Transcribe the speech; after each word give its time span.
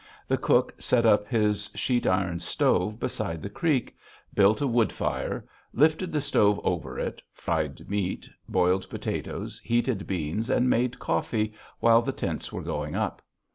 The 0.27 0.37
cook 0.39 0.73
set 0.79 1.05
up 1.05 1.27
his 1.27 1.69
sheet 1.75 2.07
iron 2.07 2.39
stove 2.39 2.99
beside 2.99 3.43
the 3.43 3.51
creek, 3.51 3.95
built 4.33 4.59
a 4.59 4.65
wood 4.65 4.91
fire, 4.91 5.45
lifted 5.73 6.11
the 6.11 6.21
stove 6.21 6.59
over 6.63 6.97
it, 6.97 7.21
fried 7.31 7.87
meat, 7.87 8.27
boiled 8.49 8.89
potatoes, 8.89 9.59
heated 9.63 10.07
beans, 10.07 10.49
and 10.49 10.67
made 10.67 10.97
coffee 10.97 11.53
while 11.81 12.01
the 12.01 12.13
tents 12.13 12.51
were 12.51 12.63
going 12.63 12.95
up. 12.95 13.21